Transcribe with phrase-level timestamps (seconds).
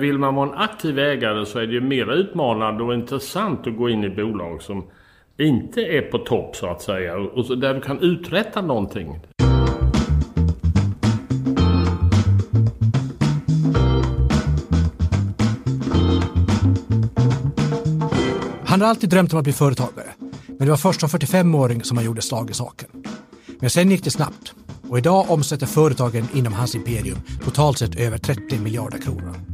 [0.00, 3.76] Vill man vara en aktiv ägare så är det ju mer utmanande och intressant att
[3.76, 4.84] gå in i bolag som
[5.38, 9.20] inte är på topp så att säga och där du kan uträtta någonting.
[18.64, 20.08] Han har alltid drömt om att bli företagare,
[20.46, 22.88] men det var först som 45-åring som han gjorde slag i saken.
[23.60, 24.54] Men sen gick det snabbt
[24.88, 29.49] och idag omsätter företagen inom hans imperium totalt sett över 30 miljarder kronor.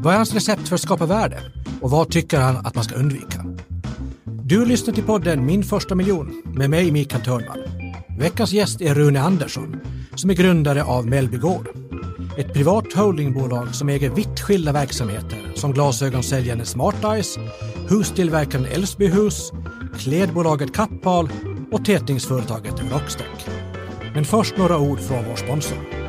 [0.00, 1.40] Vad är hans recept för att skapa värde?
[1.80, 3.44] Och vad tycker han att man ska undvika?
[4.24, 7.62] Du lyssnar till podden Min första miljon med mig Mikael Törnvall.
[8.18, 9.80] Veckans gäst är Rune Andersson
[10.14, 11.68] som är grundare av Mellby Gård.
[12.38, 17.38] Ett privat holdingbolag som äger vitt skilda verksamheter som glasögonsäljaren Smart Eyes,
[17.88, 19.52] hustillverkaren Älvsbyhus,
[19.98, 21.28] klädbolaget Kappahl
[21.72, 23.46] och tätningsföretaget Rockstack.
[24.14, 26.07] Men först några ord från vår sponsor.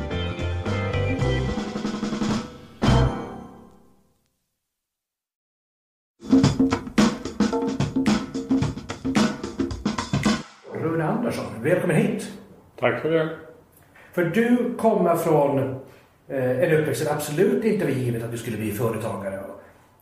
[11.30, 12.30] Andersson, välkommen hit.
[12.80, 13.28] Tack för det.
[14.12, 15.58] För du kommer från
[16.28, 19.38] eh, en uppväxt där absolut inte var givet att du skulle bli företagare.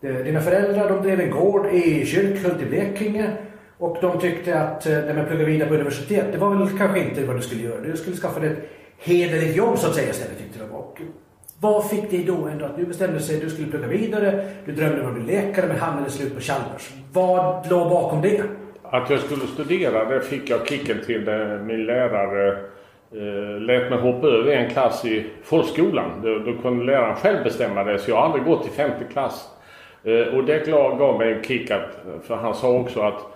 [0.02, 3.32] Eh, Dina föräldrar de drev en gård i Kyrkhult i Blekinge
[3.78, 6.78] och de tyckte att eh, det med att plugga vidare på universitet, det var väl
[6.78, 7.80] kanske inte vad du skulle göra.
[7.80, 10.70] Du skulle skaffa dig ett hederligt jobb så att säga istället tyckte de.
[10.70, 11.00] Och
[11.60, 14.72] vad fick dig då ändå att du bestämde sig att du skulle plugga vidare, du
[14.72, 16.92] drömde om att bli läkare men hamnade slut på Chalmers.
[17.12, 18.42] Vad låg bakom det?
[18.90, 22.58] Att jag skulle studera det fick jag kicken till när min lärare
[23.12, 26.10] eh, lät mig hoppa över en klass i folkskolan.
[26.22, 29.48] Då, då kunde läraren själv bestämma det så jag har aldrig gått i femte klass.
[30.04, 33.26] Eh, och det gav mig en kick att, för han sa också att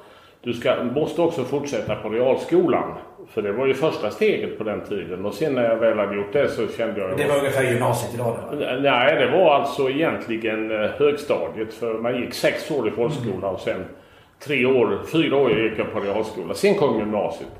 [0.42, 2.94] du ska, måste också fortsätta på realskolan.
[3.28, 5.24] För det var ju första steget på den tiden.
[5.24, 7.16] Och sen när jag väl hade gjort det så kände jag...
[7.16, 8.56] Det var ungefär gymnasiet idag då?
[8.80, 11.74] Nej, det var alltså egentligen eh, högstadiet.
[11.74, 13.84] För man gick sex år i folkskola och sen
[14.46, 16.54] tre år, fyra år gick jag på realskola.
[16.54, 17.50] Sen kom gymnasiet.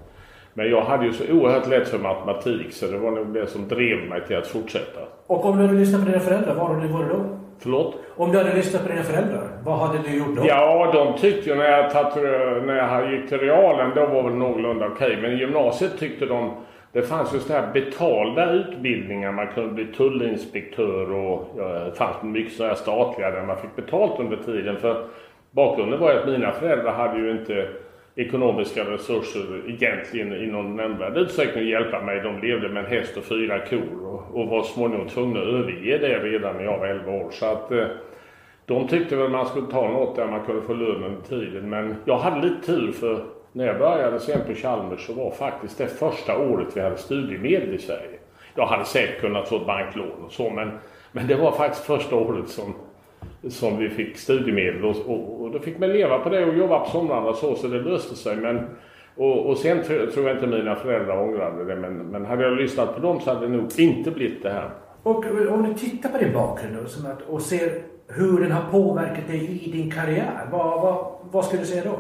[0.55, 3.69] Men jag hade ju så oerhört lätt för matematik så det var nog det som
[3.69, 5.01] drev mig till att fortsätta.
[5.27, 7.39] Och om du hade lyssnat på dina föräldrar, var hade du varit då?
[7.59, 7.95] Förlåt?
[8.17, 10.43] Om du hade lyssnat på dina föräldrar, vad hade du gjort då?
[10.47, 12.17] Ja, de tyckte ju när jag, tatt,
[12.67, 15.19] när jag gick till realen, då var väl någorlunda okej.
[15.23, 16.51] Men i gymnasiet tyckte de
[16.93, 19.33] det fanns ju sådana här betalda utbildningar.
[19.33, 23.77] Man kunde bli tullinspektör och ja, det fanns mycket sådana här statliga där man fick
[23.77, 24.77] betalt under tiden.
[24.77, 25.05] För
[25.53, 27.69] bakgrunden var att mina föräldrar hade ju inte
[28.15, 32.21] ekonomiska resurser egentligen i någon nämnvärd utsträckning att hjälpa mig.
[32.21, 35.99] De levde med en häst och fyra kor och, och var småningom tvungna att överge
[35.99, 37.31] det redan när jag var 11 år.
[37.31, 37.87] Så att eh,
[38.67, 41.71] de tyckte väl man skulle ta något där man kunde få lön under tiden.
[41.71, 45.79] Men jag hade lite tur för när jag började sen på Chalmers så var faktiskt
[45.79, 48.19] det första året vi hade studiemedel i Sverige.
[48.55, 50.71] Jag hade säkert kunnat få ett banklån och så men,
[51.13, 52.75] men det var faktiskt första året som
[53.49, 56.79] som vi fick studiemedel och, och, och då fick man leva på det och jobba
[56.79, 58.37] på somrarna så, så det löste sig.
[58.37, 58.67] Men,
[59.17, 62.95] och, och sen tror jag inte mina föräldrar ångrade det, men, men hade jag lyssnat
[62.95, 64.71] på dem så hade det nog inte blivit det här.
[65.03, 67.73] Och om du tittar på din bakgrund och, och ser
[68.09, 71.99] hur den har påverkat dig i din karriär, vad, vad, vad skulle du säga då?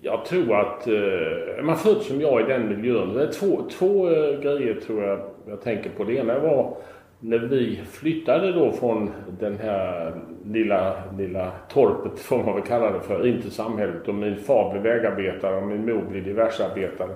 [0.00, 3.14] Jag tror att eh, man föds som jag i den miljön.
[3.14, 6.04] Det är två, två eh, grejer tror jag jag tänker på.
[6.04, 6.76] Det ena var
[7.20, 10.14] när vi flyttade då från den här
[10.44, 14.70] lilla, lilla torpet, får man väl kalla det för, in till samhället och min far
[14.70, 17.14] blev vägarbetare och min mor blev diversarbetare.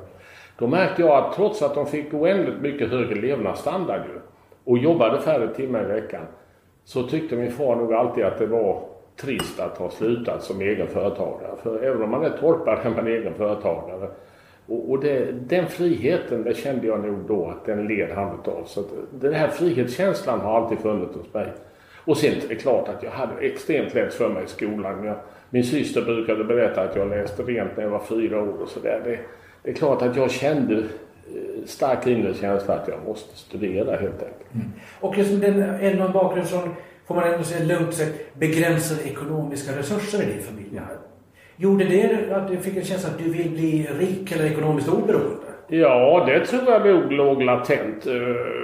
[0.58, 4.20] Då märkte jag att trots att de fick oändligt mycket högre levnadsstandard ju,
[4.64, 6.22] och jobbade färre timmar i veckan
[6.84, 8.82] så tyckte min far nog alltid att det var
[9.16, 11.56] trist att ha slutat som egen företagare.
[11.62, 14.08] För även om man är torpare är man egen företagare.
[14.66, 18.64] Och, och det, den friheten, det kände jag nog då att den led han av.
[18.66, 18.86] Så att
[19.20, 21.52] den här frihetskänslan har alltid funnits hos mig.
[22.04, 25.04] Och sen är det klart att jag hade extremt lätt för mig i skolan.
[25.04, 25.16] Jag,
[25.50, 29.00] min syster brukade berätta att jag läste rent när jag var fyra år och sådär.
[29.04, 29.18] Det,
[29.62, 34.22] det är klart att jag kände eh, stark inre känsla att jag måste studera helt
[34.22, 34.54] enkelt.
[34.54, 34.66] Mm.
[35.00, 36.74] Och just den, ändå en bakgrund från,
[37.06, 40.80] får man ändå säga lugnt sagt, begränsade ekonomiska resurser i din familj.
[41.56, 45.46] Gjorde det att du fick en känsla att du vill bli rik eller ekonomiskt oberoende?
[45.68, 48.06] Ja, det tror jag nog låg latent.
[48.06, 48.12] Eh,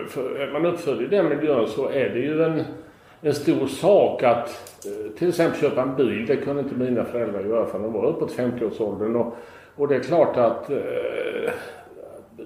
[0.08, 2.62] för är man uppfödd i den miljön så är det ju en,
[3.20, 4.48] en stor sak att
[4.86, 6.26] eh, till exempel köpa en bil.
[6.26, 9.16] Det kunde inte mina föräldrar göra för de var uppåt 50-årsåldern.
[9.16, 9.36] Och,
[9.76, 11.50] och det är klart att eh,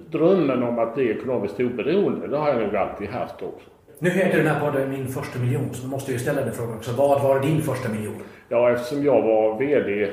[0.09, 3.69] drömmen om att bli ekonomiskt oberoende, det har jag nog alltid haft också.
[3.99, 6.91] Nu heter den här podden Min första miljon, så måste jag ställa den frågan också.
[6.97, 8.15] Vad var din första miljon?
[8.49, 10.09] Ja, eftersom jag var VD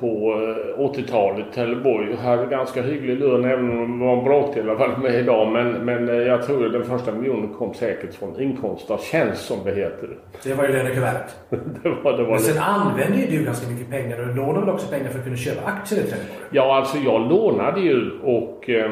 [0.00, 0.34] på
[0.78, 1.46] 80-talet.
[1.46, 5.06] Eh, Trelleborg hade ganska hygglig lön även om det var en bråkdel av vad de
[5.06, 5.52] är idag.
[5.52, 9.44] Men, men eh, jag tror att den första miljonen kom säkert från inkomst av tjänst
[9.46, 10.08] som det heter.
[10.42, 11.36] Det var ju lönekuvertet.
[11.82, 14.18] det var, det var men sen använde ju du ganska mycket pengar.
[14.18, 16.36] Du lånade väl också pengar för att kunna köpa aktier i Trelleborg?
[16.50, 18.90] Ja, alltså jag lånade ju och eh,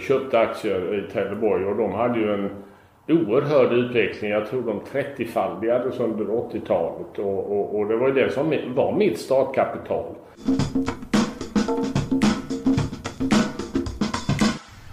[0.00, 2.50] köpte aktier i Trelleborg och de hade ju en
[3.08, 4.30] oerhörd utveckling.
[4.30, 8.96] Jag tror de 30-faldigades under 80-talet och, och, och, det var ju det som var
[8.96, 10.14] mitt startkapital.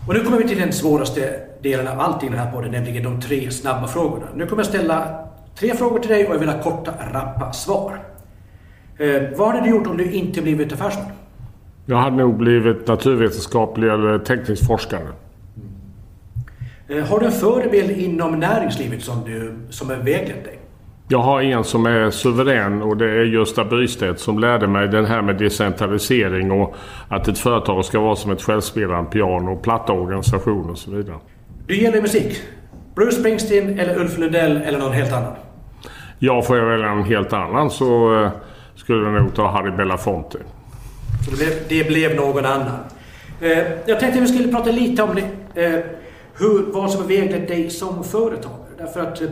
[0.07, 3.03] Och nu kommer vi till den svåraste delen av allt i den här podden, nämligen
[3.03, 4.25] de tre snabba frågorna.
[4.35, 5.27] Nu kommer jag ställa
[5.59, 7.99] tre frågor till dig och jag vill ha korta, rappa svar.
[8.97, 11.11] Eh, vad hade du gjort om du inte blivit affärsman?
[11.85, 15.07] Jag hade nog blivit naturvetenskaplig eller teknisk forskare.
[16.89, 20.59] Eh, har du en förebild inom näringslivet som, du, som är väglett dig?
[21.09, 25.07] Jag har en som är suverän och det är Gösta Bystedt som lärde mig det
[25.07, 26.75] här med decentralisering och
[27.07, 31.15] att ett företag ska vara som ett självspelande piano, platta organisationer och så vidare.
[31.67, 32.41] Du gillar musik.
[32.95, 35.33] Bruce Springsteen eller Ulf Lundell eller någon helt annan?
[36.19, 38.29] Ja, får jag välja en helt annan så uh,
[38.75, 40.37] skulle jag nog ta Harry Belafonte.
[41.25, 42.79] Så det blev, det blev någon annan.
[43.41, 43.49] Uh,
[43.85, 45.83] jag tänkte att vi skulle prata lite om det.
[46.39, 48.67] Hur, vad som har väglett dig som företagare.
[48.77, 49.29] Därför att eh,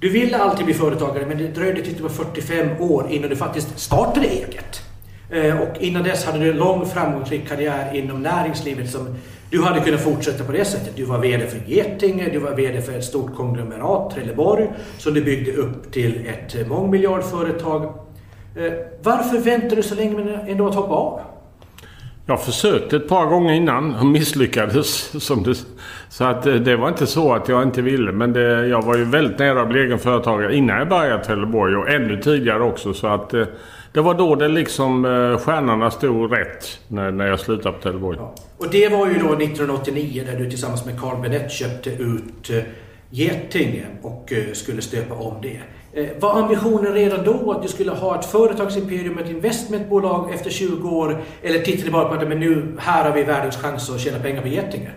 [0.00, 3.36] du ville alltid bli företagare men det dröjde tills du var 45 år innan du
[3.36, 4.82] faktiskt startade eget.
[5.30, 9.16] Eh, och innan dess hade du en lång framgångsrik karriär inom näringslivet som
[9.50, 10.96] du hade kunnat fortsätta på det sättet.
[10.96, 14.68] Du var VD för Getinge, du var VD för ett stort konglomerat, Trelleborg,
[14.98, 17.94] som du byggde upp till ett eh, mångmiljardföretag.
[19.02, 21.20] Varför väntade du så länge med ändå att hoppa av?
[22.26, 25.22] Jag försökte ett par gånger innan och misslyckades.
[25.24, 25.54] Som du
[26.14, 28.12] så att eh, det var inte så att jag inte ville.
[28.12, 31.24] Men det, jag var ju väldigt nära att bli egen företagare innan jag började i
[31.24, 32.94] Trelleborg och ännu tidigare också.
[32.94, 33.44] Så att eh,
[33.92, 38.18] det var då det liksom eh, stjärnorna stod rätt när, när jag slutade på Trelleborg.
[38.20, 38.34] Ja.
[38.58, 42.50] Och det var ju då 1989 där du tillsammans med Carl Benett köpte ut
[43.10, 45.60] Getinge och skulle stöpa om det.
[46.20, 51.22] Var ambitionen redan då att du skulle ha ett företagsimperium, ett investmentbolag efter 20 år?
[51.42, 54.18] Eller tittade du bara på att men nu, här har vi världens chans att tjäna
[54.18, 54.90] pengar på Getinge?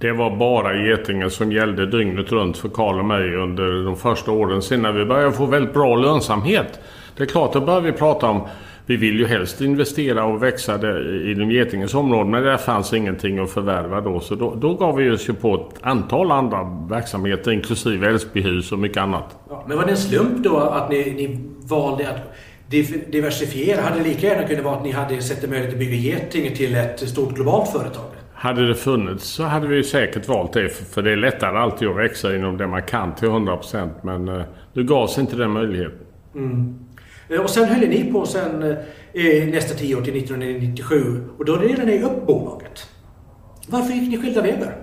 [0.00, 4.32] Det var bara Getinge som gällde dygnet runt för Karl och mig under de första
[4.32, 4.62] åren.
[4.62, 6.80] Sen när vi började få väldigt bra lönsamhet.
[7.16, 8.42] Det är klart, då började vi prata om
[8.86, 10.74] vi vill ju helst investera och växa
[11.30, 14.20] inom Getinges område men där fanns ingenting att förvärva då.
[14.20, 18.78] Så då, då gav vi oss ju på ett antal andra verksamheter inklusive Älvsbyhus och
[18.78, 19.38] mycket annat.
[19.48, 22.34] Ja, men var det en slump då att ni, ni valde att
[23.10, 23.82] diversifiera?
[23.82, 26.50] Hade det lika gärna kunnat vara att ni hade sett en möjlighet att bygga Getinge
[26.50, 28.09] till ett stort globalt företag?
[28.42, 30.68] Hade det funnits så hade vi säkert valt det.
[30.68, 33.90] För det är lättare alltid att växa inom det man kan till 100%.
[34.02, 34.42] Men eh,
[34.72, 35.98] det gavs inte den möjligheten.
[36.34, 36.78] Mm.
[37.28, 38.62] Eh, och sen höll ni på sen
[39.12, 42.90] eh, nästa tio år till 1997 och då delade ni upp bolaget.
[43.68, 44.76] Varför gick ni skilda vägar?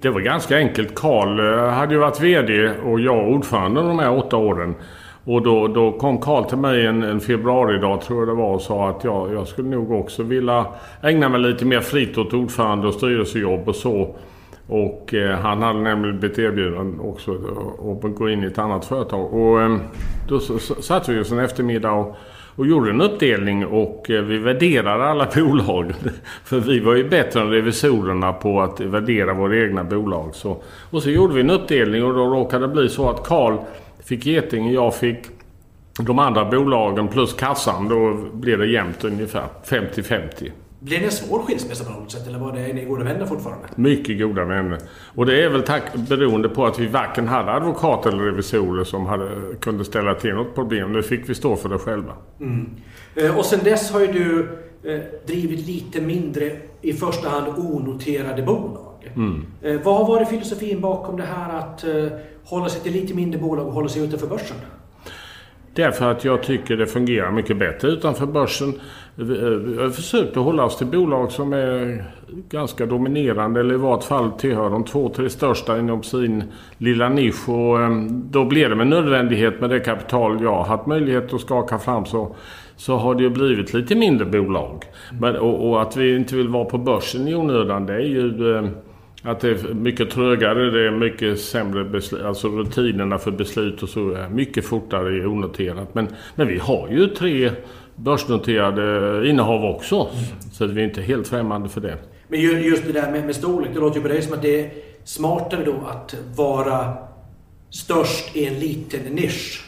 [0.00, 0.94] Det var ganska enkelt.
[0.94, 4.74] Karl eh, hade ju varit VD och jag ordförande de här åtta åren.
[5.24, 8.62] Och då, då kom Karl till mig en, en februaridag tror jag det var och
[8.62, 10.66] sa att jag, jag skulle nog också vilja
[11.02, 14.14] ägna mig lite mer fritt åt ordförande och styrelsejobb och så.
[14.66, 17.32] Och eh, han hade nämligen blivit erbjuden också
[18.04, 19.34] att gå in i ett annat företag.
[19.34, 19.76] Och eh,
[20.28, 20.40] då
[20.80, 22.16] satt vi oss en eftermiddag och,
[22.56, 25.92] och gjorde en uppdelning och eh, vi värderade alla bolag.
[26.44, 30.34] För vi var ju bättre än revisorerna på att värdera våra egna bolag.
[30.34, 30.56] Så,
[30.90, 33.56] och så gjorde vi en uppdelning och då råkade det bli så att Karl
[34.04, 35.18] fick Getinge, jag fick
[35.98, 37.88] de andra bolagen plus kassan.
[37.88, 40.50] Då blev det jämnt ungefär 50-50.
[40.80, 43.26] Blev det en svår skilsmässa på något sätt eller var det, är ni goda vänner
[43.26, 43.68] fortfarande?
[43.76, 44.78] Mycket goda vänner.
[45.14, 49.06] Och det är väl tack, beroende på att vi varken hade advokat eller revisorer som
[49.06, 49.28] hade,
[49.60, 50.92] kunde ställa till något problem.
[50.92, 52.12] Nu fick vi stå för det själva.
[52.40, 52.70] Mm.
[53.14, 54.48] Eh, och sen dess har ju du
[54.84, 56.52] eh, drivit lite mindre,
[56.82, 59.12] i första hand onoterade bolag.
[59.16, 59.46] Mm.
[59.62, 62.06] Eh, vad har varit filosofin bakom det här att eh,
[62.44, 64.56] hålla sig till lite mindre bolag och hålla sig utanför börsen?
[65.74, 68.68] Därför att jag tycker det fungerar mycket bättre utanför börsen.
[69.18, 72.04] Eh, vi har försökt att hålla oss till bolag som är
[72.48, 76.44] ganska dominerande eller i vart fall tillhör de två, tre största inom sin
[76.78, 77.48] lilla nisch.
[77.48, 81.40] Och eh, då blir det med nödvändighet med det kapital jag har haft möjlighet att
[81.40, 82.36] skaka fram så,
[82.76, 84.84] så har det ju blivit lite mindre bolag.
[85.20, 88.56] Men, och, och att vi inte vill vara på börsen i onödan det är ju
[88.56, 88.64] eh,
[89.24, 93.88] att det är mycket trögare, det är mycket sämre beslut, alltså rutinerna för beslut och
[93.88, 95.94] så är mycket fortare i onoterat.
[95.94, 97.50] Men, men vi har ju tre
[97.96, 99.96] börsnoterade innehav också.
[99.96, 100.24] Mm.
[100.52, 101.96] Så vi är inte helt främmande för det.
[102.28, 104.60] Men just det där med, med storlek, det låter ju på dig som att det
[104.60, 104.70] är
[105.04, 106.94] smartare då att vara
[107.70, 109.64] störst i en liten nisch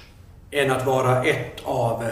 [0.50, 2.04] än att vara ett av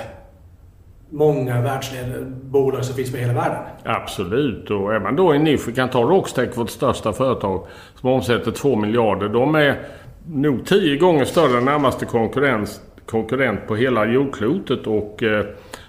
[1.14, 3.58] många världsledande bolag som finns med hela världen.
[3.84, 7.66] Absolut, och är man då i nisch, vi kan ta Rockstech, vårt största företag,
[8.00, 9.28] som omsätter 2 miljarder.
[9.28, 9.78] De är
[10.26, 15.44] nog 10 gånger större än närmaste konkurrens, konkurrent på hela jordklotet och eh,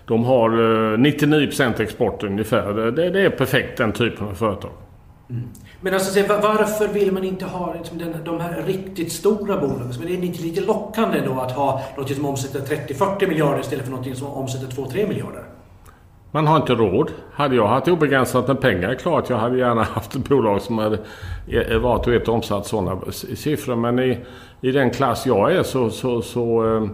[0.06, 0.50] de har
[0.98, 2.74] 99% export ungefär.
[2.74, 4.72] Det, det är perfekt den typen av företag.
[5.30, 5.44] Mm.
[5.82, 9.94] Men alltså, varför vill man inte ha liksom, den, de här riktigt stora bolagen?
[10.00, 13.86] Men det är inte lite lockande då att ha något som omsätter 30-40 miljarder istället
[13.86, 15.44] för något som omsätter 2-3 miljarder?
[16.36, 17.12] Man har inte råd.
[17.34, 20.98] Hade jag haft obegränsat med pengar, klart jag hade gärna haft ett bolag som hade
[21.48, 23.76] eh, eh, varit och ett omsatt sådana siffror.
[23.76, 24.26] Men i,
[24.62, 26.88] i den klass jag är så, så, så eh,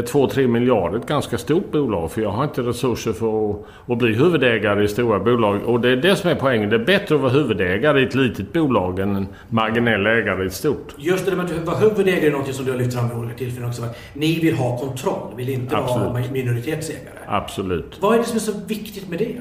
[0.00, 2.12] 2-3 miljarder ett ganska stort bolag.
[2.12, 3.56] För jag har inte resurser för att,
[3.86, 5.64] att, bli huvudägare i stora bolag.
[5.64, 6.70] Och det är det som är poängen.
[6.70, 10.46] Det är bättre att vara huvudägare i ett litet bolag än en marginell ägare i
[10.46, 10.94] ett stort.
[10.98, 13.36] Just det, med att vara huvudägare är något som du har lyft fram vid olika
[13.36, 13.82] tillfällen också.
[14.14, 16.08] Ni vill ha kontroll, vill inte Absolut.
[16.08, 17.18] vara minoritetsägare.
[17.26, 17.98] Absolut.
[18.00, 19.36] Vad är det som är så viktigt med det?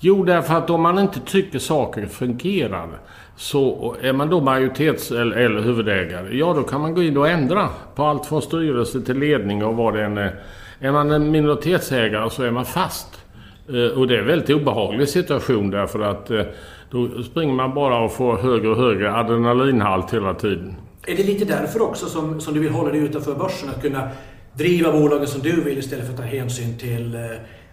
[0.00, 2.88] Jo, därför att om man inte tycker saker fungerar
[3.36, 7.28] så är man då majoritets eller, eller huvudägare, ja då kan man gå in och
[7.28, 10.40] ändra på allt från styrelse till ledning och vad det än är.
[10.80, 13.24] Är man en minoritetsägare så är man fast.
[13.68, 16.42] Eh, och det är en väldigt obehaglig situation därför att eh,
[16.90, 20.76] då springer man bara och får högre och högre adrenalinhalt hela tiden.
[21.06, 23.68] Är det lite därför också som, som du vill hålla dig utanför börsen?
[23.68, 24.08] Att kunna
[24.52, 27.20] driva bolagen som du vill istället för att ta hänsyn till eh,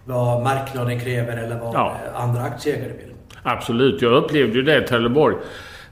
[0.04, 1.96] vad marknaden kräver eller vad ja.
[2.14, 3.12] andra aktieägare vill?
[3.42, 5.36] Absolut, jag upplevde ju det i Trelleborg.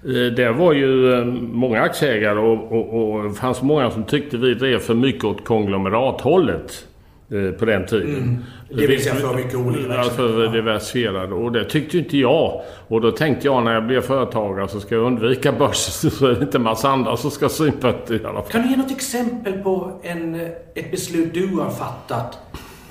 [0.04, 4.36] Eh, det var ju eh, många aktieägare och, och, och det fanns många som tyckte
[4.36, 6.86] vi drev för mycket åt konglomerathållet
[7.30, 8.16] eh, på den tiden.
[8.16, 8.44] Mm.
[8.68, 10.44] Det vill säga för mycket olika verksamheter?
[10.44, 11.34] Ja, diversifierade.
[11.34, 12.62] Och det tyckte inte jag.
[12.88, 16.34] Och då tänkte jag när jag blev företagare så ska jag undvika börsen så är
[16.34, 18.52] det inte en massa andra som ska ha synpunkter i alla fall.
[18.52, 20.34] Kan du ge något exempel på en,
[20.74, 22.38] ett beslut du har fattat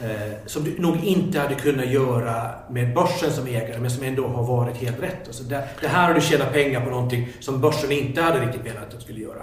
[0.04, 4.28] Eh, som du nog inte hade kunnat göra med börsen som ägare, men som ändå
[4.28, 5.28] har varit helt rätt.
[5.28, 8.66] Alltså det, det här har du tjänat pengar på någonting som börsen inte hade riktigt
[8.66, 9.42] velat att du skulle göra.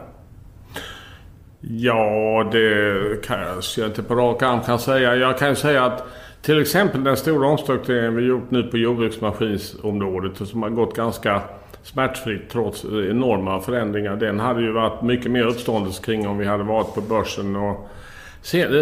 [1.60, 3.38] Ja, det kan
[3.76, 5.16] jag inte på rak arm kan säga.
[5.16, 6.06] Jag kan säga att
[6.42, 11.42] till exempel den stora omstruktureringen vi gjort nu på jordbruksmaskinsområdet som har gått ganska
[11.82, 14.16] smärtfritt trots enorma förändringar.
[14.16, 17.88] Den hade ju varit mycket mer uppståndelse kring om vi hade varit på börsen och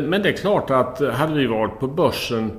[0.03, 2.53] men det är klart att eh, hade vi varit på börsen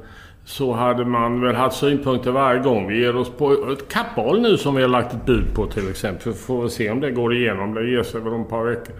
[0.45, 4.57] så hade man väl haft synpunkter varje gång vi ger oss på ett kappahl nu
[4.57, 6.33] som vi har lagt ett bud på till exempel.
[6.33, 7.73] Får vi se om det går igenom.
[7.73, 8.95] Det ger sig väl om ett par veckor.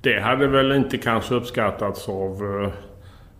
[0.00, 2.70] Det hade väl inte kanske uppskattats av eh,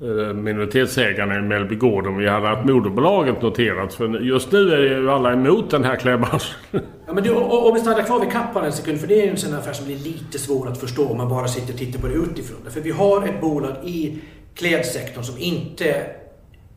[0.03, 3.95] Eh, minoritetsägarna i Mellby Gård om vi hade haft moderbolaget noterat.
[3.95, 6.55] För just nu är ju alla emot den här klädbranschen.
[7.07, 9.31] Ja, men du, om vi stannar kvar vid Kappan en sekund, för det är ju
[9.31, 12.01] en sån affär som blir lite svår att förstå om man bara sitter och tittar
[12.01, 12.59] på det utifrån.
[12.71, 14.19] För vi har ett bolag i
[14.55, 15.89] klädsektorn som inte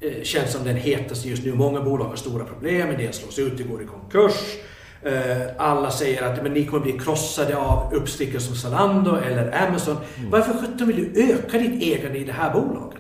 [0.02, 1.54] eh, känns som den hetaste just nu.
[1.54, 4.58] Många bolag har stora problem, en del slås ut, det går i konkurs.
[5.06, 9.98] Eh, alla säger att men ni kommer bli krossade av uppstickare som Zalando eller Amazon.
[10.18, 10.32] Mm.
[10.32, 13.00] Varför sjutton vill du öka ditt ägande i det här bolaget?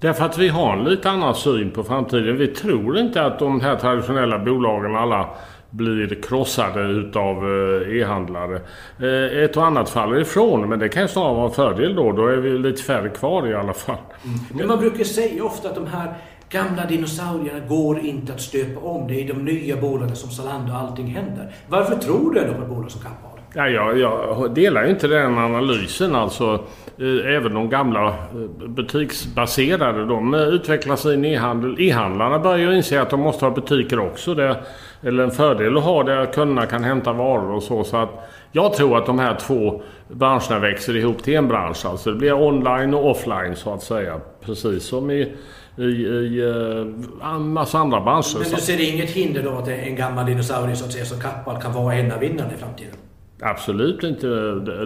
[0.00, 2.36] Därför att vi har en lite annan syn på framtiden.
[2.36, 5.28] Vi tror inte att de här traditionella bolagen alla
[5.70, 8.60] blir krossade utav eh, e-handlare.
[8.98, 12.12] Eh, ett och annat faller ifrån men det kan ju snarare vara en fördel då.
[12.12, 13.96] Då är vi lite färre kvar i alla fall.
[14.24, 14.38] Mm.
[14.54, 16.14] Men man brukar säga ofta att de här
[16.52, 19.08] Gamla dinosaurierna går inte att stöpa om.
[19.08, 21.54] Det är i de nya bolagen som Zalando och allting händer.
[21.68, 23.40] Varför tror du ändå på bolag som Kappahl?
[23.54, 26.14] Ja, jag, jag delar inte den analysen.
[26.14, 26.64] Alltså,
[26.98, 31.76] eh, även de gamla eh, butiksbaserade, de eh, utvecklar sin e-handel.
[31.78, 34.34] E-handlarna börjar ju inse att de måste ha butiker också.
[34.34, 34.56] Det,
[35.02, 37.84] eller en fördel att ha där kunderna kan hämta varor och så.
[37.84, 41.86] så att jag tror att de här två branscherna växer ihop till en bransch.
[41.86, 44.20] Alltså det blir online och offline så att säga.
[44.44, 45.32] Precis som i
[45.80, 48.38] i, i uh, en massa andra branscher.
[48.38, 51.72] Men du ser inget hinder då att en gammal dinosaurie att säga, som Kappahl kan
[51.72, 52.94] vara en av vinnarna i framtiden?
[53.40, 54.26] Absolut inte.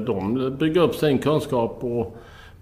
[0.07, 2.13] De bygger upp sin kunskap på,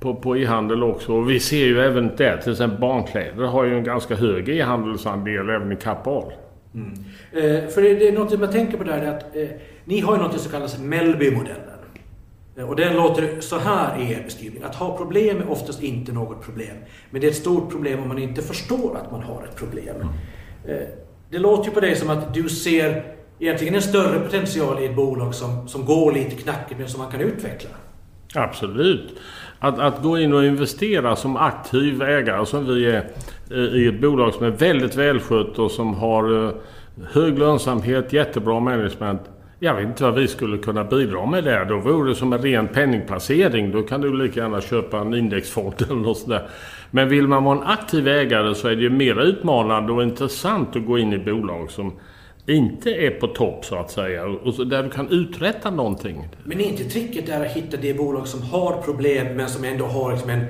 [0.00, 1.12] på, på e-handel också.
[1.12, 5.50] Och vi ser ju även där, till exempel barnkläder har ju en ganska hög e-handelsandel
[5.50, 6.32] även i Kappahl.
[6.74, 6.92] Mm.
[7.32, 9.48] Eh, för det, det, är något man tänker på där, är att eh,
[9.84, 11.71] ni har ju något som kallas Mellby-modellen.
[12.56, 14.62] Eh, och den låter så här i er beskrivning.
[14.62, 16.76] Att ha problem är oftast inte något problem.
[17.11, 19.97] Men det är ett stort problem om man inte förstår att man har ett problem.
[20.64, 20.85] Mm.
[21.30, 23.04] Det låter ju på dig som att du ser
[23.38, 27.11] egentligen en större potential i ett bolag som, som går lite knackigt men som man
[27.11, 27.71] kan utveckla.
[28.35, 29.18] Absolut.
[29.59, 33.11] Att, att gå in och investera som aktiv ägare som vi är
[33.50, 36.54] eh, i ett bolag som är väldigt välskött och som har
[37.12, 39.21] hög lönsamhet, jättebra management
[39.64, 41.64] jag vet inte vad vi skulle kunna bidra med där.
[41.64, 43.71] Då vore det som en ren penningplacering.
[43.71, 46.49] Då kan du lika gärna köpa en indexfond eller något sådär.
[46.90, 50.76] Men vill man vara en aktiv ägare så är det ju mer utmanande och intressant
[50.76, 51.92] att gå in i bolag som
[52.47, 54.25] inte är på topp så att säga.
[54.26, 56.28] Och där du kan uträtta någonting.
[56.45, 59.85] Men är inte tricket där att hitta det bolag som har problem men som ändå
[59.85, 60.45] har liksom en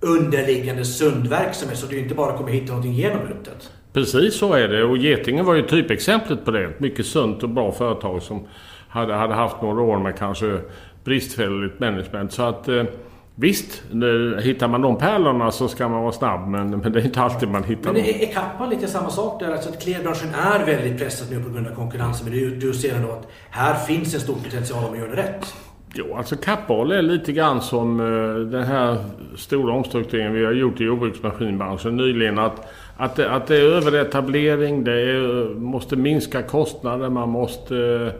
[0.00, 3.70] underliggande sund verksamhet så du inte bara kommer hitta någonting genomruttet?
[3.92, 6.64] Precis så är det och Getingen var ju typexemplet på det.
[6.64, 8.46] Ett mycket sunt och bra företag som
[8.88, 10.60] hade, hade haft några år med kanske
[11.04, 12.32] bristfälligt management.
[12.32, 12.84] Så att eh,
[13.34, 13.82] visst,
[14.42, 17.48] hittar man de pärlorna så ska man vara snabb men, men det är inte alltid
[17.48, 18.12] man hittar men dem.
[18.12, 19.52] Men är Kappa lite samma sak där?
[19.52, 22.28] Alltså att klädbranschen är väldigt pressad nu på grund av konkurrensen.
[22.28, 25.16] Men du, du ser ändå att här finns en stor potential om man gör det
[25.16, 25.54] rätt.
[25.94, 28.96] Jo, alltså Kappahl är lite grann som eh, den här
[29.36, 32.38] stora omstruktureringen vi har gjort i jordbruksmaskinbranschen nyligen.
[32.38, 38.12] Att att det, att det är överetablering, det är, måste minska kostnader, man måste eh,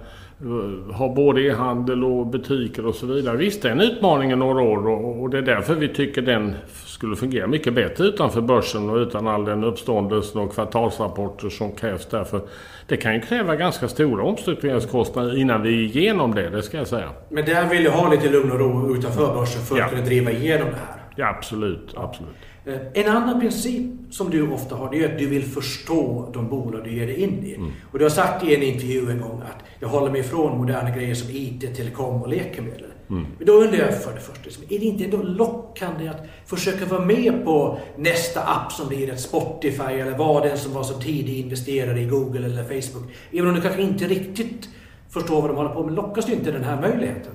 [0.92, 3.36] ha både e-handel och butiker och så vidare.
[3.36, 6.22] Visst, det är en utmaning i några år och, och det är därför vi tycker
[6.22, 6.54] den
[6.86, 12.06] skulle fungera mycket bättre utanför börsen och utan all den uppståndelsen och kvartalsrapporter som krävs
[12.06, 12.40] därför.
[12.86, 16.86] Det kan ju kräva ganska stora omstruktureringskostnader innan vi är igenom det, det ska jag
[16.86, 17.08] säga.
[17.28, 19.88] Men där vill du ha lite lugn och ro utanför börsen för att ja.
[19.88, 21.02] kunna driva igenom det här?
[21.16, 21.94] Ja, absolut.
[21.96, 22.36] absolut.
[22.64, 26.48] Eh, en annan princip som du ofta har, det är att du vill förstå de
[26.48, 27.54] bolag du ger dig in i.
[27.54, 27.70] Mm.
[27.92, 30.90] Och du har sagt i en intervju en gång att jag håller mig ifrån moderna
[30.90, 32.92] grejer som IT, telekom och läkemedel.
[33.10, 33.26] Mm.
[33.38, 36.86] Men då undrar jag för det första, liksom, är det inte ändå lockande att försöka
[36.86, 40.94] vara med på nästa app som blir ett Spotify eller vad den som var så
[40.94, 43.12] tidig investerare i Google eller Facebook?
[43.32, 44.68] Även om du kanske inte riktigt
[45.10, 47.32] förstår vad de håller på med, lockas du inte den här möjligheten?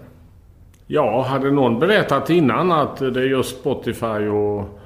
[0.87, 4.79] Ja, hade någon berättat innan att det är just Spotify och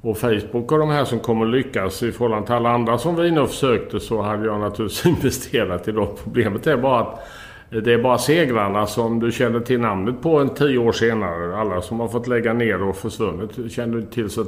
[0.00, 3.30] och Facebook och de här som kommer lyckas i förhållande till alla andra som vi
[3.30, 6.08] nu försökte så hade jag naturligtvis investerat i dem.
[6.24, 7.26] Problemet är bara att
[7.70, 11.56] det är bara segrarna som du känner till namnet på en tio år senare.
[11.56, 14.30] Alla som har fått lägga ner och försvunnit känner du till.
[14.30, 14.44] Så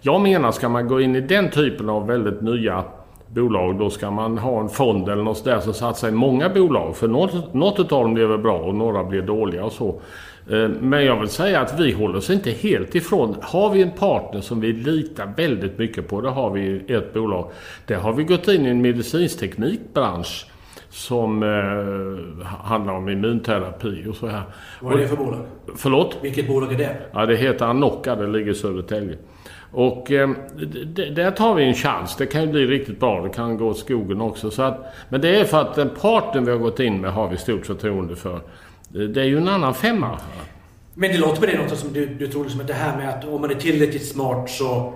[0.00, 2.84] jag menar, ska man gå in i den typen av väldigt nya
[3.28, 6.96] bolag, då ska man ha en fond eller något där som satsar i många bolag.
[6.96, 10.00] För något, något av dem blir väl bra och några blir dåliga och så.
[10.50, 13.36] Eh, men jag vill säga att vi håller oss inte helt ifrån.
[13.42, 17.14] Har vi en partner som vi litar väldigt mycket på, det har vi i ett
[17.14, 17.50] bolag.
[17.86, 20.46] Där har vi gått in i en medicinsk teknikbransch
[20.90, 24.42] som eh, handlar om immunterapi och så här.
[24.80, 25.40] Vad är det för bolag?
[25.76, 26.18] Förlåt?
[26.22, 26.96] Vilket bolag är det?
[27.12, 29.18] Ja, det heter Anocca, det ligger i Södertälje.
[29.72, 30.30] Och eh,
[31.14, 32.16] där tar vi en chans.
[32.16, 33.22] Det kan ju bli riktigt bra.
[33.22, 34.50] Det kan gå åt skogen också.
[34.50, 37.28] Så att, men det är för att den parten vi har gått in med har
[37.28, 38.40] vi stort förtroende för.
[38.88, 40.18] Det är ju en annan femma.
[40.94, 43.08] Men det låter på det något som du, du tror liksom att det här med
[43.08, 44.92] att om man är tillräckligt smart så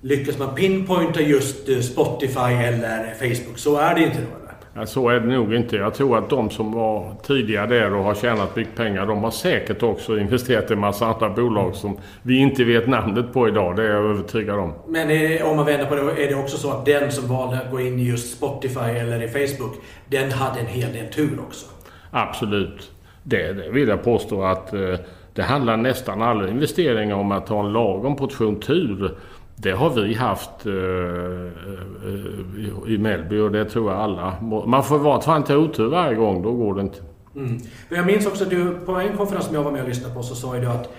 [0.00, 3.58] lyckas man pinpointa just eh, Spotify eller Facebook.
[3.58, 4.46] Så är det inte då?
[4.78, 5.76] Ja, så är det nog inte.
[5.76, 9.30] Jag tror att de som var tidiga där och har tjänat mycket pengar, de har
[9.30, 13.76] säkert också investerat i en massa andra bolag som vi inte vet namnet på idag.
[13.76, 14.72] Det är jag övertygad om.
[14.88, 17.60] Men är, om man vänder på det, är det också så att den som valde
[17.60, 19.74] att gå in i just Spotify eller i Facebook,
[20.06, 21.66] den hade en hel del tur också?
[22.10, 22.90] Absolut.
[23.28, 24.94] Det, det vill jag påstå att eh,
[25.32, 29.18] det handlar nästan alla investeringar om att ha en lagom portion tur.
[29.56, 34.34] Det har vi haft eh, eh i Mellby och det tror jag alla.
[34.66, 36.98] Man får vara fan inte otur varje gång, då går det inte.
[37.36, 37.58] Mm.
[37.88, 40.22] Jag minns också att du på en konferens som jag var med och lyssnade på
[40.22, 40.92] så sa du att, eh,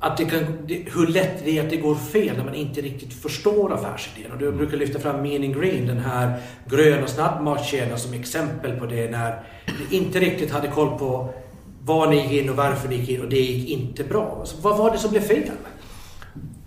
[0.00, 3.12] att det kan, hur lätt det är att det går fel när man inte riktigt
[3.12, 4.32] förstår affärsidén.
[4.32, 4.58] Och du mm.
[4.58, 9.34] brukar lyfta fram Meaning Green, den här gröna snabbmatskedjan som exempel på det när
[9.66, 11.34] du inte riktigt hade koll på
[11.84, 14.36] var ni gick in och varför ni gick in och det gick inte bra.
[14.40, 15.42] Alltså, vad var det som blev fel?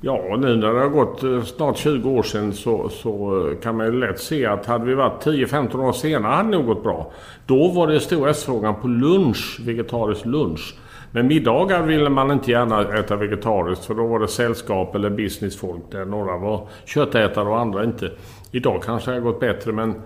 [0.01, 3.77] Ja, nu när det har gått eh, snart 20 år sedan så, så eh, kan
[3.77, 6.83] man ju lätt se att hade vi varit 10-15 år senare hade det nog gått
[6.83, 7.11] bra.
[7.45, 10.75] Då var det stor efterfrågan på lunch, vegetarisk lunch.
[11.11, 15.81] Men middagar ville man inte gärna äta vegetariskt för då var det sällskap eller businessfolk
[15.91, 18.11] där några var köttätare och andra inte.
[18.51, 20.01] Idag kanske det har gått bättre men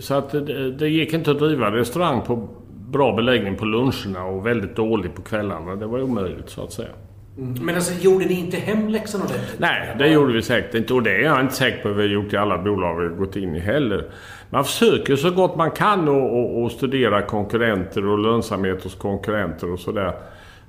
[0.00, 2.48] så att det, det gick inte att driva restaurang på
[2.88, 5.76] bra beläggning på luncherna och väldigt dålig på kvällarna.
[5.76, 6.88] Det var omöjligt så att säga.
[7.38, 7.64] Mm.
[7.64, 9.58] Men alltså, gjorde ni inte hemläxan ordentligt?
[9.58, 10.94] Nej, det gjorde vi säkert inte.
[10.94, 13.08] Och det är jag inte säker på att vi har gjort i alla bolag vi
[13.08, 14.10] har gått in i heller.
[14.50, 16.08] Man försöker så gott man kan
[16.66, 20.12] att studera konkurrenter och lönsamhet hos konkurrenter och sådär.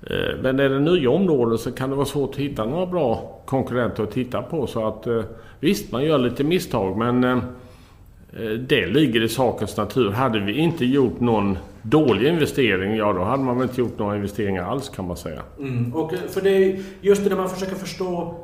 [0.09, 3.39] Eh, men är det nya områden så kan det vara svårt att hitta några bra
[3.45, 4.67] konkurrenter att titta på.
[4.67, 5.23] Så att eh,
[5.59, 7.39] visst, man gör lite misstag men eh,
[8.67, 10.11] det ligger i sakens natur.
[10.11, 14.15] Hade vi inte gjort någon dålig investering, ja då hade man väl inte gjort några
[14.15, 15.41] investeringar alls kan man säga.
[15.59, 15.95] Mm.
[15.95, 18.35] Och för det är just det när man försöker förstå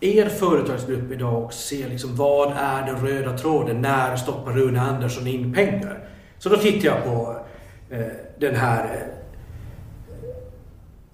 [0.00, 3.80] er företagsgrupp idag och se liksom vad är den röda tråden?
[3.80, 6.08] När stoppar Rune Andersson in pengar?
[6.38, 7.36] Så då tittar jag på
[8.38, 9.13] den här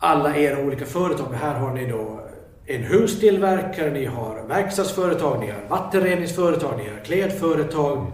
[0.00, 1.26] alla era olika företag.
[1.32, 2.20] Här har ni då
[2.66, 8.06] en hustillverkare, ni har verkstadsföretag, ni har vattenreningsföretag, ni har klädföretag.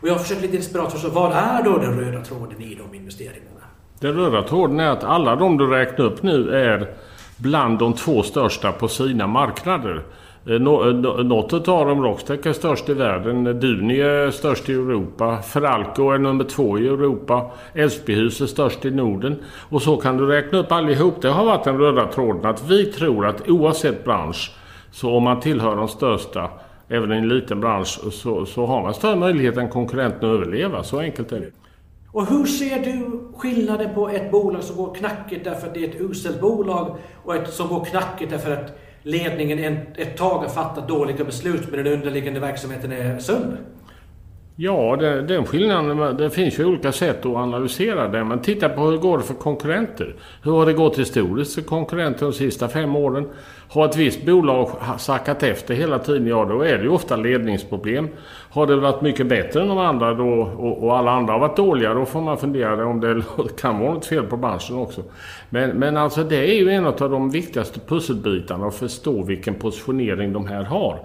[0.00, 2.96] Och jag har försökt lite desperat förstå, vad är då den röda tråden i de
[2.96, 3.50] investeringarna?
[4.00, 6.94] Den röda tråden är att alla de du räknar upp nu är
[7.36, 10.02] bland de två största på sina marknader.
[10.48, 10.60] Eh, eh,
[11.24, 13.44] något av dem, Rockstack är störst i världen.
[13.44, 15.42] Duni är störst i Europa.
[15.42, 17.50] Feralco är nummer två i Europa.
[17.74, 19.36] Älvsbyhus är störst i Norden.
[19.68, 21.22] Och så kan du räkna upp allihop.
[21.22, 24.52] Det har varit den röda tråden att vi tror att oavsett bransch
[24.90, 26.50] så om man tillhör de största
[26.88, 30.82] även i en liten bransch så, så har man större möjlighet än konkurrenten att överleva.
[30.82, 31.50] Så enkelt är det.
[32.12, 35.88] Och hur ser du skillnaden på ett bolag som går knackigt därför att det är
[35.88, 40.88] ett uselt bolag och ett som går knackigt därför att ledningen ett tag har fattat
[40.88, 43.56] dåliga beslut men den underliggande verksamheten är sund?
[44.58, 48.24] Ja, det, den skillnaden, det finns ju olika sätt att analysera det.
[48.24, 50.14] Men titta på hur det går för konkurrenter.
[50.42, 53.28] Hur har det gått historiskt för konkurrenter de sista fem åren?
[53.68, 58.08] Har ett visst bolag sackat efter hela tiden, ja då är det ju ofta ledningsproblem.
[58.50, 61.56] Har det varit mycket bättre än de andra då och, och alla andra har varit
[61.56, 63.22] dåliga, då får man fundera om det
[63.60, 65.02] kan vara något fel på branschen också.
[65.50, 70.32] Men, men alltså det är ju en av de viktigaste pusselbitarna att förstå vilken positionering
[70.32, 70.98] de här har.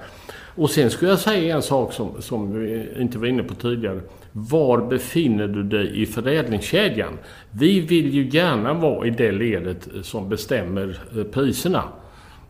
[0.56, 4.02] Och sen skulle jag säga en sak som, som vi inte var inne på tidigare.
[4.32, 7.18] Var befinner du dig i förädlingskedjan?
[7.52, 11.84] Vi vill ju gärna vara i det ledet som bestämmer eh, priserna.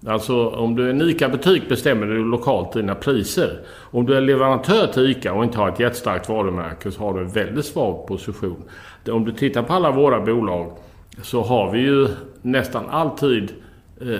[0.07, 3.59] Alltså om du är en ICA-butik bestämmer du lokalt dina priser.
[3.91, 7.19] Om du är leverantör till ICA och inte har ett jättestarkt varumärke så har du
[7.19, 8.63] en väldigt svag position.
[9.09, 10.77] Om du tittar på alla våra bolag
[11.21, 12.07] så har vi ju
[12.41, 13.51] nästan alltid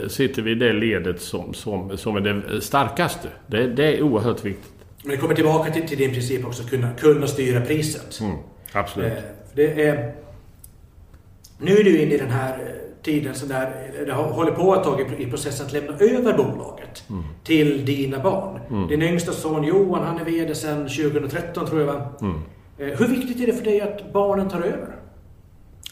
[0.07, 3.27] sitter vi i det ledet som, som, som är det starkaste.
[3.47, 4.71] Det, det är oerhört viktigt.
[5.03, 8.19] Men det kommer tillbaka till, till din princip också, kunna, kunna styra priset.
[8.21, 8.35] Mm,
[8.73, 9.11] absolut.
[9.11, 10.13] Eh, det är,
[11.57, 14.83] nu är du inne i den här eh, tiden så där det håller på ett
[14.83, 17.23] tag i processen att lämna över bolaget mm.
[17.43, 18.59] till dina barn.
[18.69, 18.87] Mm.
[18.87, 22.09] Din yngsta son Johan, han är VD sedan 2013 tror jag va?
[22.21, 22.39] Mm.
[22.77, 24.95] Hur viktigt är det för dig att barnen tar över?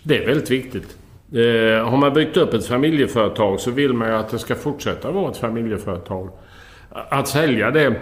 [0.04, 0.98] Det är väldigt viktigt.
[1.34, 5.12] Eh, har man byggt upp ett familjeföretag så vill man ju att det ska fortsätta
[5.12, 6.30] vara ett familjeföretag.
[6.90, 7.96] Att sälja det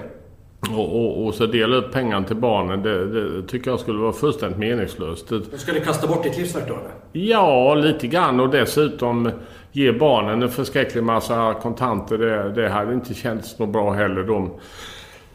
[0.71, 4.13] och, och, och så dela upp pengarna till barnen, det, det, tycker jag skulle vara
[4.13, 5.29] fullständigt meningslöst.
[5.29, 6.91] Du skulle kasta bort ditt livsverk då eller?
[7.11, 9.31] Ja, lite grann och dessutom
[9.71, 12.17] ge barnen en förskräcklig massa kontanter.
[12.17, 14.23] Det, det hade inte känts något bra heller.
[14.23, 14.51] De,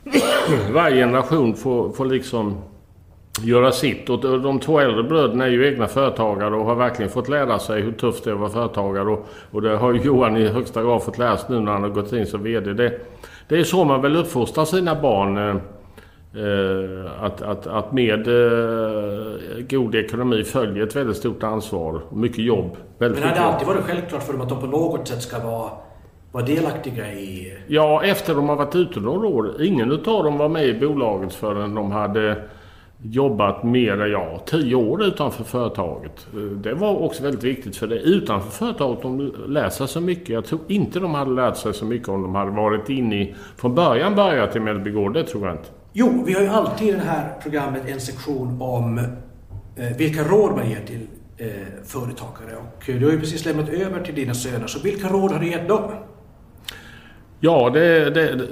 [0.73, 2.63] varje generation får, får liksom
[3.41, 4.11] göra sitt.
[4.11, 7.83] Och de två äldre bröderna är ju egna företagare och har verkligen fått lära sig
[7.83, 9.09] hur tufft det är att vara företagare.
[9.09, 11.83] Och, och det har ju Johan i högsta grad fått lära sig nu när han
[11.83, 12.73] har gått in som VD.
[12.73, 13.01] Det,
[13.49, 15.39] det är så man väl uppfostrar sina barn.
[15.39, 15.57] Eh,
[16.43, 22.45] eh, att, att, att med eh, god ekonomi följer ett väldigt stort ansvar och mycket
[22.45, 22.77] jobb.
[22.99, 25.39] Väldigt Men har det alltid varit självklart för dem att de på något sätt ska
[25.39, 25.71] vara
[26.33, 27.59] vara delaktiga i...
[27.67, 29.63] Ja, efter de har varit ute några år.
[29.63, 32.37] Ingen utav dem var med i bolaget förrän de hade
[33.03, 36.27] jobbat mer, ja, tio år utanför företaget.
[36.57, 37.97] Det var också väldigt viktigt för det.
[37.97, 40.29] Utanför företaget, de lär sig så mycket.
[40.29, 43.35] Jag tror inte de hade lärt sig så mycket om de hade varit inne i,
[43.57, 45.15] från början börjat i Mellby Gård.
[45.15, 45.69] Det tror jag inte.
[45.93, 50.53] Jo, vi har ju alltid i det här programmet en sektion om eh, vilka råd
[50.53, 51.49] man ger till eh,
[51.85, 52.57] företagare.
[52.57, 55.51] Och du har ju precis lämnat över till dina söner, så vilka råd har du
[55.51, 55.91] gett dem?
[57.41, 58.47] Ja, det, det, det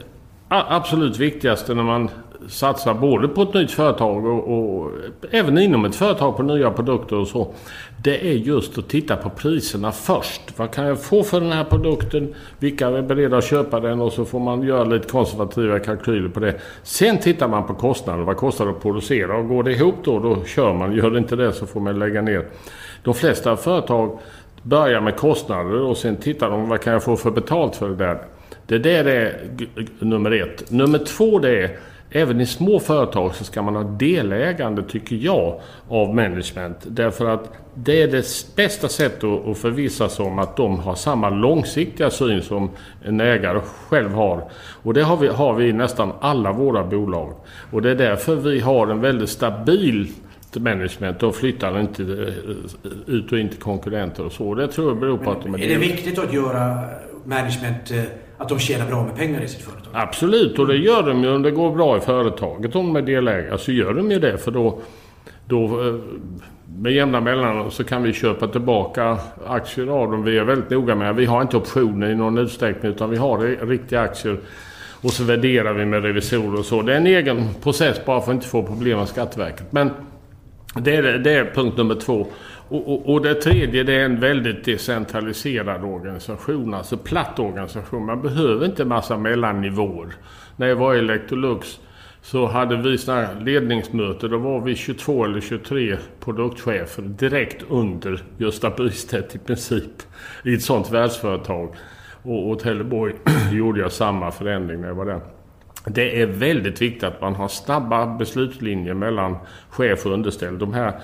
[0.49, 2.11] absolut viktigaste när man
[2.49, 4.91] satsa både på ett nytt företag och, och,
[5.31, 7.55] även inom ett företag på nya produkter och så.
[8.03, 10.41] Det är just att titta på priserna först.
[10.57, 12.35] Vad kan jag få för den här produkten?
[12.59, 14.01] Vilka är beredda att köpa den?
[14.01, 16.55] Och så får man göra lite konservativa kalkyler på det.
[16.83, 18.25] Sen tittar man på kostnaden.
[18.25, 19.37] Vad kostar det att producera?
[19.37, 20.93] Och går det ihop då, då kör man.
[20.93, 22.47] Gör det inte det så får man lägga ner.
[23.03, 24.19] De flesta företag
[24.63, 27.97] börjar med kostnader och sen tittar de vad kan jag få för betalt för det
[27.97, 28.19] där.
[28.67, 29.41] Det där är
[29.99, 30.71] nummer ett.
[30.71, 31.79] Nummer två det är
[32.13, 36.77] Även i små företag så ska man ha delägande, tycker jag, av management.
[36.83, 41.31] Därför att det är det bästa sättet att förvissa sig om att de har samma
[41.31, 42.71] långsiktiga syn som
[43.05, 44.51] en ägare själv har.
[44.83, 47.35] Och det har vi, har vi i nästan alla våra bolag.
[47.71, 50.09] Och det är därför vi har en väldigt stabil
[50.59, 51.21] management.
[51.21, 54.55] De flyttar inte eh, ut och in till konkurrenter och så.
[54.55, 55.59] Det tror jag beror på att de är...
[55.59, 56.85] Är det viktigt att göra
[57.25, 58.03] management eh,
[58.41, 59.91] att de tjänar bra med pengar i sitt företag?
[59.93, 62.77] Absolut, och det gör de ju om det går bra i företaget.
[62.77, 64.39] Om de är delägare så gör de ju det.
[64.39, 64.81] För då,
[65.47, 65.95] då eh,
[66.79, 70.25] med jämna mellanrum så kan vi köpa tillbaka aktier av dem.
[70.25, 73.67] Vi är väldigt noga med Vi har inte optioner i någon utsträckning utan vi har
[73.67, 74.41] riktiga aktier.
[75.03, 76.83] Och så värderar vi med revisorer och så.
[76.83, 79.73] Det är en egen process bara för att inte få problem med Skatteverket.
[79.73, 79.91] Men
[80.75, 82.27] Det är, det är punkt nummer två.
[82.71, 88.07] Och, och, och, det tredje det är en väldigt decentraliserad organisation, alltså platt organisation.
[88.07, 90.15] Man behöver inte massa mellannivåer.
[90.57, 91.81] När jag var i Electrolux
[92.23, 94.29] så hade vi sådana ledningsmöte.
[94.29, 100.03] Då var vi 22 eller 23 produktchefer direkt under Gösta Bystedt i princip.
[100.45, 101.75] I ett sådant världsföretag.
[102.23, 103.15] Och åt Helleborg
[103.53, 105.21] gjorde jag samma förändring när jag var där.
[105.87, 109.37] Det är väldigt viktigt att man har snabba beslutslinjer mellan
[109.71, 110.59] chef och underställd.
[110.59, 111.01] De här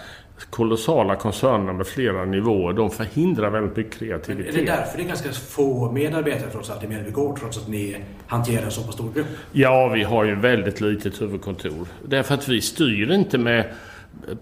[0.51, 4.55] kolossala koncernerna med flera nivåer, de förhindrar väldigt mycket kreativitet.
[4.55, 7.69] Men är det därför det är ganska få medarbetare trots allt i Mjölbygård, trots att
[7.69, 7.97] ni
[8.27, 9.27] hanterar en så pass stor grupp?
[9.53, 11.87] Ja, vi har ju väldigt litet huvudkontor.
[12.05, 13.65] Därför att vi styr inte med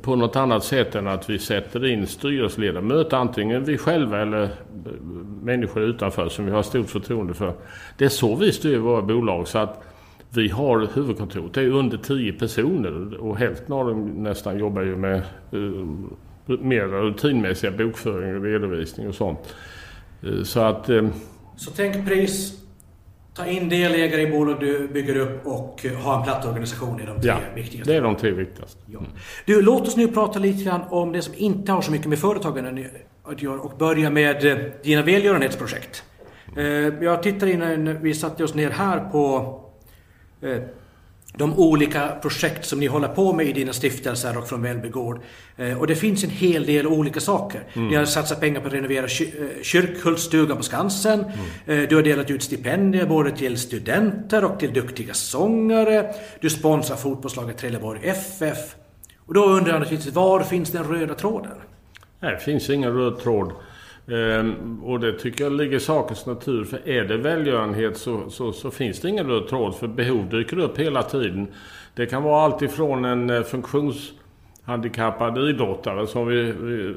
[0.02, 4.48] på något annat sätt än att vi sätter in styrelseledamöter, antingen vi själva eller
[5.42, 7.54] människor utanför som vi har stort förtroende för.
[7.98, 9.48] Det är så vi styr våra bolag.
[9.48, 9.82] så att
[10.36, 14.96] vi har huvudkontoret, det är under 10 personer och hälften av dem nästan jobbar ju
[14.96, 15.22] med
[15.54, 15.86] uh,
[16.46, 19.54] mer rutinmässiga bokföring och redovisning och sånt.
[20.24, 20.90] Uh, så att...
[20.90, 21.08] Uh,
[21.56, 22.62] så tänk pris,
[23.34, 27.20] ta in delägare i bolag du bygger upp och ha en platt organisation i de
[27.20, 27.92] tre ja, viktigaste.
[27.92, 28.80] det är de tre viktigaste.
[28.86, 28.98] Ja.
[28.98, 29.10] Mm.
[29.46, 32.18] Du, låt oss nu prata lite grann om det som inte har så mycket med
[32.18, 32.90] företagande
[33.24, 36.04] att göra och börja med dina välgörenhetsprojekt.
[37.00, 39.63] Jag tittar innan vi satte oss ner här på Eh,
[41.36, 45.20] de olika projekt som ni håller på med i dina stiftelser och från Välbygård.
[45.56, 47.62] Eh, och det finns en hel del olika saker.
[47.72, 47.88] Mm.
[47.88, 51.24] Ni har satsat pengar på att renovera eh, Kyrkhultsstugan på Skansen.
[51.66, 51.88] Mm.
[51.88, 56.14] Du har delat ut stipendier både till studenter och till duktiga sångare.
[56.40, 58.74] Du sponsrar fotbollslaget Trelleborg FF.
[59.26, 61.52] Och då undrar jag naturligtvis, var finns den röda tråden?
[62.20, 63.52] Nej, det finns ingen röd tråd.
[64.08, 66.64] Ehm, och det tycker jag ligger i sakens natur.
[66.64, 69.74] För är det välgörenhet så, så, så, finns det ingen röd tråd.
[69.74, 71.46] För behov dyker upp hela tiden.
[71.94, 76.94] Det kan vara allt ifrån en eh, funktionshandikappad idrottare som vi, vi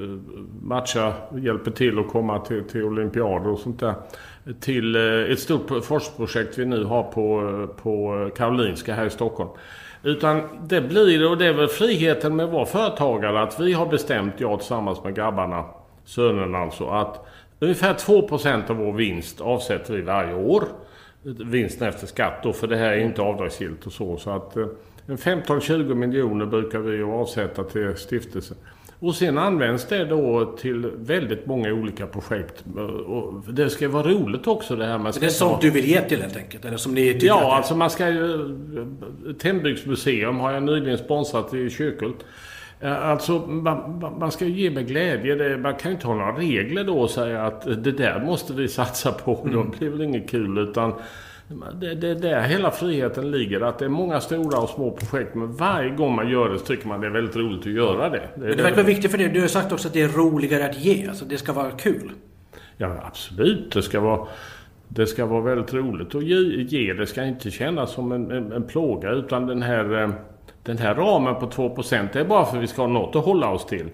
[0.61, 3.93] matchar, hjälper till att komma till, till olympiader och sånt där.
[4.59, 9.49] Till eh, ett stort forskningsprojekt vi nu har på, eh, på Karolinska här i Stockholm.
[10.03, 13.85] Utan det blir, och det är väl friheten med att vara företagare, att vi har
[13.85, 15.65] bestämt, jag tillsammans med grabbarna,
[16.07, 17.25] sönen alltså, att
[17.59, 20.63] ungefär 2% av vår vinst avsätter vi varje år.
[21.21, 24.17] Vinsten efter skatt då, för det här är inte avdragsgillt och så.
[24.17, 24.67] Så att eh,
[25.07, 28.57] 15-20 miljoner brukar vi avsätta till stiftelsen.
[28.99, 32.63] Och sen används det då till väldigt många olika projekt.
[33.07, 35.11] Och det ska vara roligt också det här.
[35.11, 36.65] Ska det är sånt du vill ge till helt enkelt?
[36.65, 38.55] Eller som ni ja, att alltså man ska ju...
[39.39, 42.25] Tennbygdsmuseum har jag nyligen sponsrat i Kyrkult.
[42.79, 45.57] Eh, alltså man, man ska ge med glädje.
[45.57, 49.11] Man kan inte ha några regler då och säga att det där måste vi satsa
[49.11, 49.39] på.
[49.41, 49.53] Mm.
[49.53, 50.57] Då blir väl inget kul.
[50.57, 50.93] Utan
[51.73, 53.61] det, det är där hela friheten ligger.
[53.61, 55.35] Att det är många stora och små projekt.
[55.35, 58.09] Men varje gång man gör det så tycker man det är väldigt roligt att göra
[58.09, 58.29] det.
[58.35, 59.29] Det, men det verkar viktigt för dig.
[59.29, 61.07] Du har sagt också att det är roligare att ge.
[61.07, 62.11] Alltså det ska vara kul.
[62.77, 63.71] Ja absolut.
[63.71, 64.27] Det ska vara...
[64.89, 66.35] Det ska vara väldigt roligt att ge.
[66.63, 66.93] ge.
[66.93, 70.09] Det ska inte kännas som en, en, en plåga utan den här eh,
[70.67, 73.25] den här ramen på 2% det är bara för att vi ska ha något att
[73.25, 73.89] hålla oss till.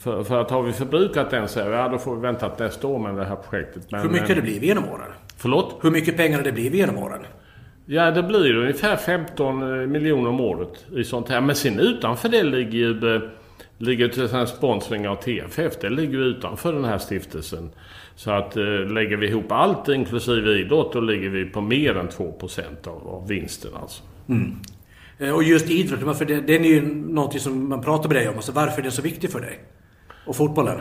[0.00, 2.86] För, för att har vi förbrukat den så ja, då får vi vänta till nästa
[2.86, 3.90] år med det här projektet.
[3.90, 5.12] Men, Hur mycket har det blivit genom åren?
[5.36, 5.78] Förlåt?
[5.82, 7.20] Hur mycket pengar har det blivit genom åren?
[7.86, 11.40] Ja, det blir ungefär 15 eh, miljoner om året i sånt här.
[11.40, 13.20] Men sen utanför det ligger ju
[13.78, 15.72] ligger till exempel sponsring av TFF.
[15.80, 17.70] Det ligger ju utanför den här stiftelsen.
[18.16, 22.08] Så att eh, lägger vi ihop allt inklusive idrott då ligger vi på mer än
[22.08, 24.02] 2% av, av vinsten alltså.
[24.28, 24.56] Mm.
[25.18, 28.28] Eh, och just idrotten, för det, den är ju någonting som man pratar med dig
[28.28, 28.34] om.
[28.34, 29.58] Alltså varför är den så viktig för dig?
[30.26, 30.80] Och fotbollen?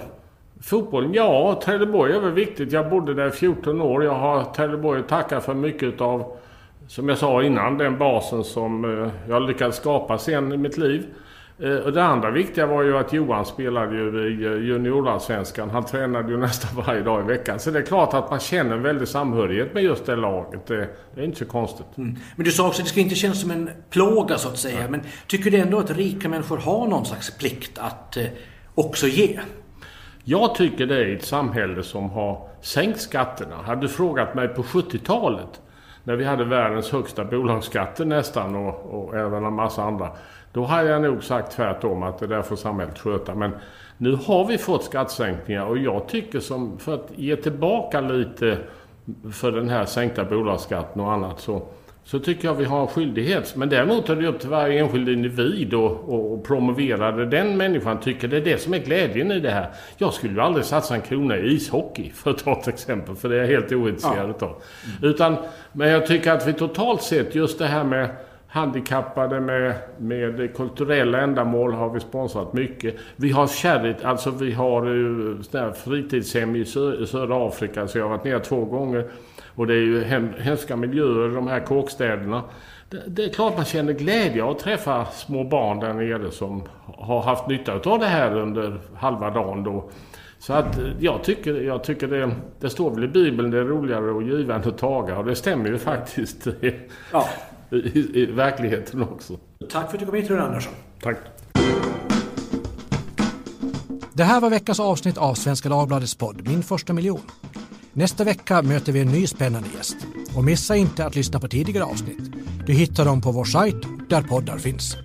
[0.61, 1.13] Fotbollen?
[1.13, 2.71] Ja, Trelleborg är väl viktigt.
[2.71, 4.03] Jag bodde där i 14 år.
[4.03, 6.37] Jag har Trelleborg att tacka för mycket av,
[6.87, 11.05] som jag sa innan, den basen som eh, jag lyckades skapa sen i mitt liv.
[11.59, 15.69] Eh, och det andra viktiga var ju att Johan spelade ju i eh, juniorallsvenskan.
[15.69, 17.59] Han tränade ju nästan varje dag i veckan.
[17.59, 20.67] Så det är klart att man känner en väldig samhörighet med just det laget.
[20.67, 21.97] Det, är inte så konstigt.
[21.97, 22.15] Mm.
[22.35, 24.81] Men du sa också att det ska inte kännas som en plåga så att säga.
[24.81, 24.87] Ja.
[24.89, 28.25] Men tycker du ändå att rika människor har någon slags plikt att eh,
[28.75, 29.39] också ge?
[30.23, 33.55] Jag tycker det är ett samhälle som har sänkt skatterna.
[33.55, 35.61] Hade du frågat mig på 70-talet
[36.03, 40.11] när vi hade världens högsta bolagsskatter nästan och, och även en massa andra.
[40.53, 43.35] Då hade jag nog sagt tvärtom att det där får samhället sköta.
[43.35, 43.51] Men
[43.97, 48.57] nu har vi fått skattesänkningar och jag tycker som för att ge tillbaka lite
[49.33, 51.61] för den här sänkta bolagsskatten och annat så,
[52.03, 53.55] så tycker jag vi har en skyldighet.
[53.55, 57.99] Men däremot är det upp till varje enskild individ och, och, promovera det den människan
[57.99, 58.27] tycker.
[58.27, 59.69] Det är det som är glädjen i det här.
[59.97, 63.15] Jag skulle ju aldrig satsa en krona i ishockey för att ta ett exempel.
[63.15, 64.47] För det är jag helt ointresserad ja.
[64.47, 64.61] av.
[65.01, 65.35] Utan,
[65.71, 68.09] men jag tycker att vi totalt sett just det här med
[68.53, 72.95] handikappade med, med kulturella ändamål har vi sponsrat mycket.
[73.15, 75.37] Vi har charity, alltså vi har ju
[75.83, 79.05] fritidshem i, sö, södra Afrika så jag har varit ner två gånger.
[79.55, 80.03] Och det är ju
[80.39, 82.43] hemska miljöer, de här kåkstäderna.
[82.89, 86.63] Det, det, är klart man känner glädje att träffa små barn där nere som
[86.97, 89.89] har haft nytta av det här under halva dagen då.
[90.39, 94.17] Så att jag tycker, jag tycker det, det står väl i Bibeln, det är roligare
[94.17, 96.47] att giva än att taga och det stämmer ju faktiskt.
[97.11, 97.27] Ja
[97.73, 99.38] i, i verkligheten också.
[99.69, 100.73] Tack för att du kom hit Rune Andersson.
[101.01, 101.17] Tack.
[104.13, 107.21] Det här var veckans avsnitt av Svenska Dagbladets podd Min första miljon.
[107.93, 109.97] Nästa vecka möter vi en ny spännande gäst.
[110.36, 112.31] Och missa inte att lyssna på tidigare avsnitt.
[112.65, 114.97] Du hittar dem på vår sajt där poddar finns.